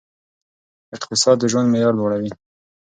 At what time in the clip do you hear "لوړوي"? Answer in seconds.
1.97-2.31